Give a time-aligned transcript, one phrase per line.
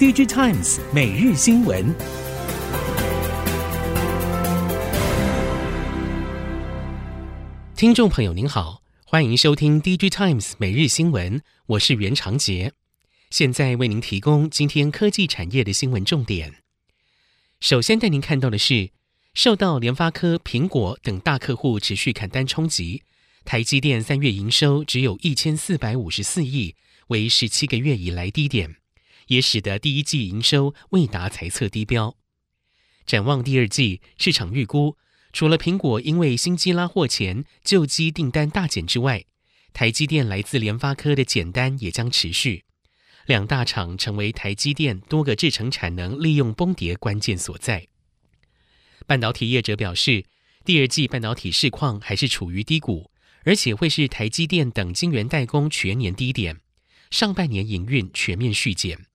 [0.00, 1.94] DigiTimes 每日新闻，
[7.76, 12.72] 听众朋友您好，欢迎收听 DigiTimes 每日新闻，我是袁长杰，
[13.28, 16.62] 现在为您提供今天科技产业的新闻重点。
[17.60, 18.92] 首先带您看到的是，
[19.34, 23.02] 受到联发科、苹果等大客户持续砍单冲击，
[23.44, 26.74] 台积电三月营收只有一千四百五十四亿，
[27.08, 28.79] 为十七个月以来低点。
[29.30, 32.16] 也使得第一季营收未达财测低标。
[33.06, 34.96] 展望第二季，市场预估，
[35.32, 39.24] 除了苹果因为新机拉货前旧机订单大减之外，
[39.72, 42.64] 台积电来自联发科的减单也将持续。
[43.26, 47.86] 两大厂成为台积电多个制程产能利用崩跌关键所在。
[49.06, 50.24] 半导体业者表示，
[50.64, 53.12] 第二季半导体市况还是处于低谷，
[53.44, 56.60] 而且会是台积电等晶圆代工全年低点，
[57.10, 59.06] 上半年营运全面续减。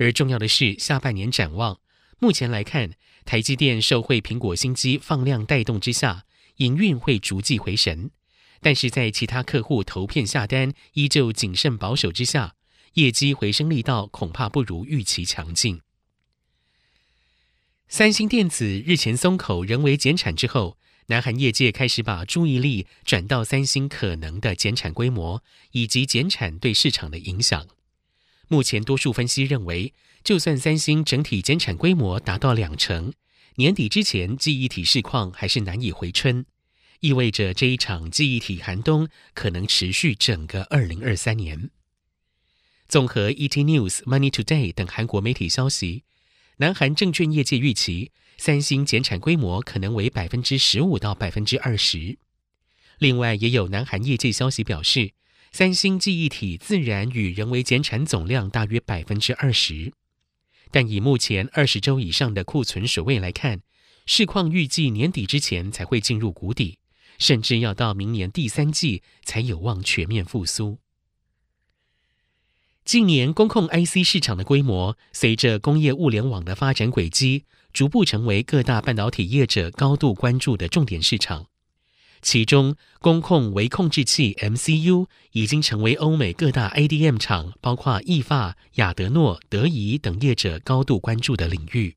[0.00, 1.78] 而重要的是，下半年展望，
[2.18, 2.92] 目前来看，
[3.26, 6.24] 台积电受惠苹果新机放量带动之下，
[6.56, 8.10] 营运会逐季回神。
[8.62, 12.54] 但是在其他客户投片下单依旧谨慎保守之下，
[12.94, 15.82] 业绩回升力道恐怕不如预期强劲。
[17.86, 27.66] 三星电子日前松口人为减产之后，南韩业界开始把注意力转到三星可能的减产规模以及减产对市场的影响。
[28.52, 33.12] 目前，多数分析认为，就算三星整体减产规模达到两成，
[33.54, 36.44] 年底之前记忆体市况还是难以回春，
[36.98, 41.70] 意味着这一场记忆体寒冬可能持续整个二零二三年。
[42.88, 46.02] 综合 ET News、Money Today 等韩国媒体消息，
[46.56, 52.18] 南韩证券业界预期，三星减产规模可能为百分之十五到百分之二十。
[52.98, 55.12] 另外，也有南韩业界消息表示，
[55.52, 59.92] 三星记忆体自然与人为减产总量大约百分之二十，
[60.70, 63.60] 但以目前二十周以上的库存水位来看，
[64.06, 66.78] 市况预计年底之前才会进入谷底，
[67.18, 70.78] 甚至要到明年第三季才有望全面复苏。
[72.84, 81.49] 近年工控 IC 市场的规模，随着工业物联网的发展轨迹，逐步成为各大半导体业者高度关注的重点市场。
[82.22, 91.96] 其中，工控微控制器 MCU 已经成为欧美各大 ADM 厂，包括意法、亚德诺、德仪等业者高度关注的领域。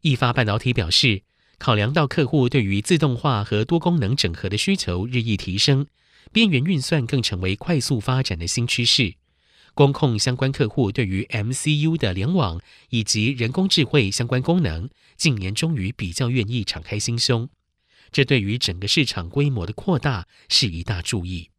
[0.00, 1.22] 意法半导体表示，
[1.58, 5.86] 考量到客户对于自动化和多功能整合的需求日益提升，
[6.32, 9.14] 边缘运算更成为快速发展的新趋势。
[9.74, 17.48] 工控相关客户对于 MCU 的联网以及人工智慧相关功能，近年终于比较愿意敞开心胸。
[18.12, 21.50] 这对于整个市场规模的扩大是一大助益。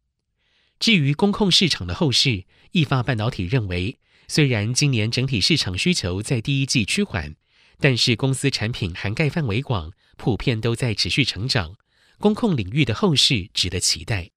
[0.78, 3.98] 至于公控市场的后市，易发半导体认为，
[4.28, 7.36] 虽然今年整体市场需求在第一季趋缓，
[7.78, 11.76] 但是公司产品涵盖范围广，普遍都在持续成长，
[12.18, 14.30] 公控领域的后市值得期待。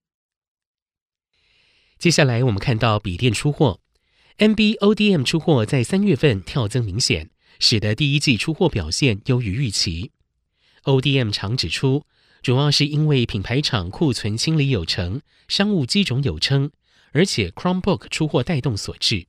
[1.98, 3.82] 接下来我们看到笔电出货
[4.38, 10.12] ，NB ODM 出货在三月份跳增明显，使得第一季出货表现优于预期。
[10.88, 12.06] ODM 厂指出，
[12.42, 16.72] 主要是因为品牌厂库存清理有成，商务机种有称，
[17.12, 19.28] 而且 Chromebook 出货带动所致。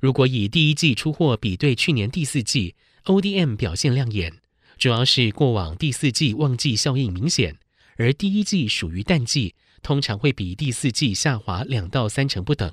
[0.00, 2.74] 如果以第一季出货比对去年第四季
[3.04, 4.40] ，ODM 表现亮眼，
[4.76, 7.56] 主要是过往第四季旺季效应明显，
[7.96, 12.72] 而第一季属于淡季，通常会比第四季下滑两到三成不等。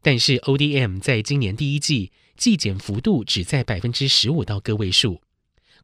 [0.00, 5.20] 但是 ODM 在今年第一季季减幅度只在百分之十五到个位数。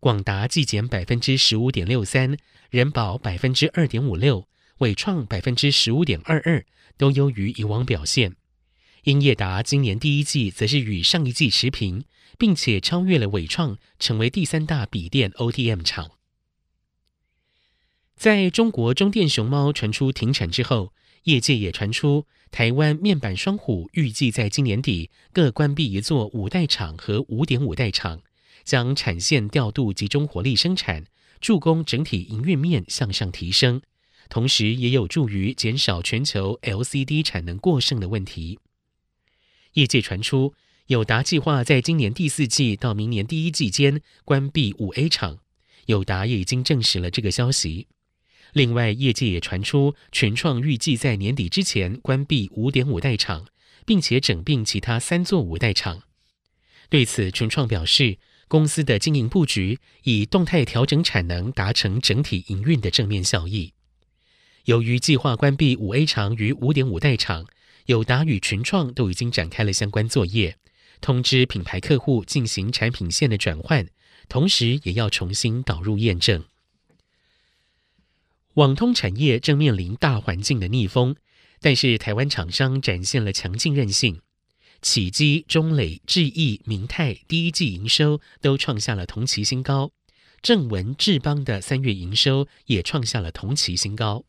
[0.01, 2.37] 广达季减百分之十五点六三，
[2.71, 4.49] 人保百分之二点五六，
[4.79, 6.65] 伟创百分之十五点二二，
[6.97, 8.37] 都优于以往表现。
[9.05, 12.05] 英业达今年第一季则是与上一季持平，
[12.39, 16.13] 并且超越了伟创，成为第三大笔电 O T M 厂。
[18.15, 20.93] 在中国中电熊猫传出停产之后，
[21.25, 28.23] 业界也传出台湾面板双虎预计在今年底各关闭一座五代厂和五点五代厂。
[28.69, 31.07] 将产线调度集中火力生产，
[31.41, 33.81] 助攻整体营运面向上提升，
[34.29, 38.59] 同时也有助于减少全球 LCD 产能过剩的问题。
[39.73, 40.53] 业界传出，
[40.89, 45.39] 友达计划在今年第四季到明年第一季间关闭五 A 厂，
[45.87, 47.87] 友达也已经证实了这个消息。
[48.53, 53.47] 另外，业界也传出群创预计在年底之前关闭五点五代厂，
[53.87, 56.03] 并且整并其他三座五代厂。
[56.91, 58.19] 对此，群创表示。
[58.49, 63.75] 公司的经营布局以动态调整产能，达成整体营运的正面效益。
[64.65, 67.47] 由于计划关闭五 A 厂与五点五代厂，
[67.87, 70.57] 友达与群创都已经展开了相关作业，
[71.01, 73.87] 通知品牌客户进行产品线的转换，
[74.29, 76.45] 同时也要重新导入验证。
[78.55, 81.17] 网通产业正面临大环境的逆风，
[81.61, 84.21] 但是台湾厂商展现了强劲韧性。
[84.81, 89.91] 启基、中磊、智毅、明泰第一季营收都创下了同期新高，
[90.41, 94.25] 正文、智邦的三月营收也创下了同期新高。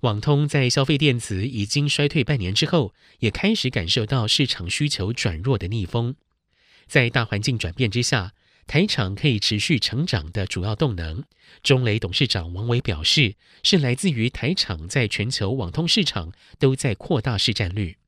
[0.00, 6.14] 网通在消费电子已经衰退半年之后，也开始感受到市场需求转弱的逆风。
[6.86, 8.32] 在大环境转变之下，
[8.66, 11.24] 台厂可以持续成长的主要动能，
[11.62, 17.98] 中磊董事长王伟表示，是来自于台厂在全球网通市场都在扩大市占率。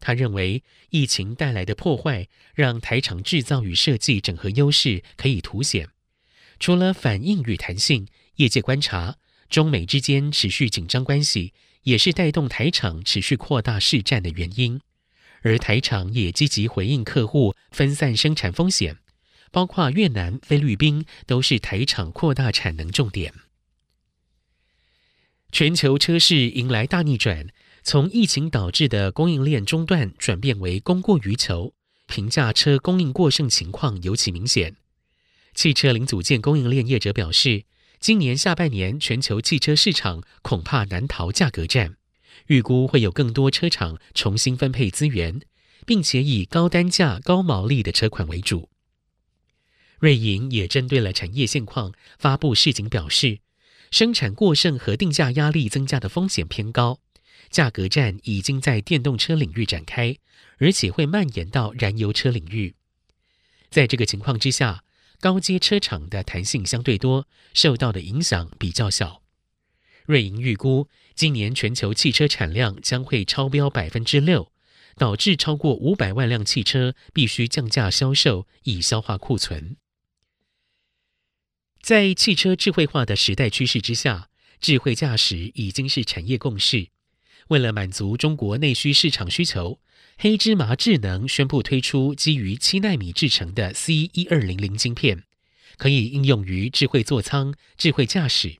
[0.00, 5.90] 他认为，疫情带来的破坏让台厂制造与设计整合优势可以凸显。
[6.58, 9.18] 除了反应与弹性，业界观察
[9.48, 11.52] 中美之间持续紧张关系，
[11.82, 14.80] 也是带动台厂持续扩大市占的原因。
[15.42, 18.98] 而台厂也积极回应客户分散生产风险，
[19.50, 23.32] 包括越南、菲律宾都是台厂扩大产能重点。
[25.52, 27.48] 全球车市迎来大逆转。
[27.82, 31.74] 从疫情导致的供应链中断转变为供过于求，
[32.06, 34.76] 平价车供应过剩情况尤其明显。
[35.54, 37.64] 汽车零组件供应链业者表示，
[37.98, 41.96] 今年下半年全球汽车市场恐怕难逃价格战，
[42.46, 45.40] 预估会有更多车厂重新分配资源，
[45.86, 48.68] 并且以高单价、高毛利的车款为主。
[49.98, 53.40] 瑞银也针对了产业现况发布示警，表示
[53.90, 57.00] 生产过剩和定价压力增加的风险偏高。
[57.50, 60.16] 价格战已经在电动车领域展开，
[60.58, 62.76] 而且会蔓延到燃油车领域。
[63.68, 64.84] 在这个情况之下，
[65.20, 69.22] 高阶车厂的弹性相对多，受到的影响比较小。
[70.06, 74.52] 瑞银预估，今年全球汽车产量将会超标百分之六，
[74.96, 79.76] 导致超过五百万辆汽车必须降价销售，以消化库存。
[81.82, 84.30] 在汽车智慧化的时代趋势之下，
[84.60, 86.88] 智慧驾驶已经是产业共识。
[87.50, 89.80] 为了满足中国内需市场需求，
[90.16, 95.24] 黑芝麻智能宣布推出基于七纳米制程的 C 一二零零晶片，
[95.76, 98.58] 可以应用于智慧座舱、智慧驾驶。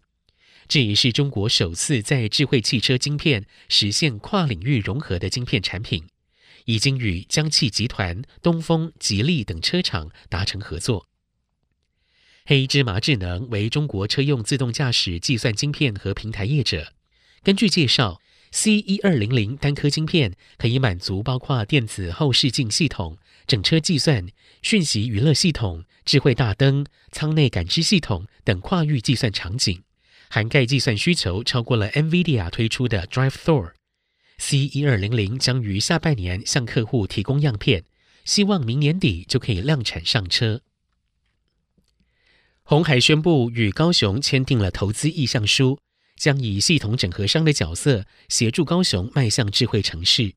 [0.67, 6.09] 这也是中国首次在智慧汽车晶片实现跨领域融合的晶片产品，
[6.65, 11.07] 已经与江汽集团、东风、吉利等车厂达成合作。
[12.45, 16.93] 黑芝麻智能为中国车用自动驾驶计算晶片和平台业者，
[17.45, 18.21] 根据介绍。
[18.53, 23.17] C 一二零零单颗晶片可以满足包括电子后视镜系统、
[23.47, 24.27] 整车计算、
[24.61, 29.83] 讯息娱乐系统、智慧大灯、舱内感知系统等跨域计算场景，
[30.29, 33.73] 涵盖计算需求超过了 NVIDIA 推出的 Drive Thor。
[34.39, 37.85] C 一二零零将于下半年向客户提供样片，
[38.25, 40.63] 希望明年底就可以量产上车。
[42.63, 45.79] 鸿海宣布与高雄签订了投资意向书。
[46.21, 50.35] 将以系统整合商的角色协助高雄迈向智慧城市，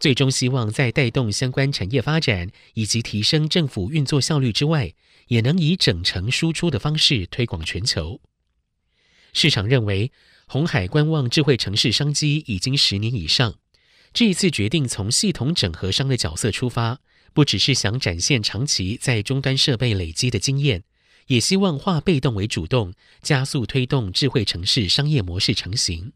[0.00, 4.92] 最终希望在带动相关产业发展以及提升政府运作效率之外，
[5.28, 8.20] 也能以整城输出的方式推广全球。
[9.32, 10.10] 市场认为，
[10.48, 13.54] 鸿海观望智慧城市商机已经十年以上，
[14.12, 16.98] 这一次决定从系统整合商的角色出发，
[17.32, 20.82] 不只是想展现长期在终端设备累积的经验。
[21.26, 26.12] 也希望化被动为主动，加速推动智慧城市商业模式成型。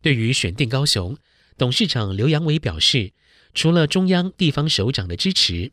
[0.00, 1.16] 对于选定高雄，
[1.56, 3.12] 董事长刘扬伟表示，
[3.54, 5.72] 除了中央地方首长的支持，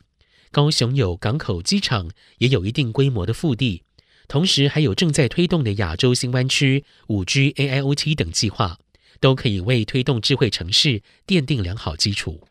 [0.52, 3.82] 高雄有港口、机场，也有一定规模的腹地，
[4.28, 8.78] 同时还有正在推动的亚洲新湾区、五 G、AIoT 等计划，
[9.18, 12.46] 都可以为推动智慧城市奠定良好基础。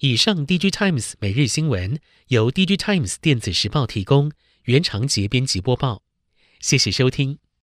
[0.00, 4.30] 以上，DG Times 每日新闻由 DG Times 电子时报提供，
[4.64, 6.02] 原长节编辑播报，
[6.60, 7.38] 谢谢收听。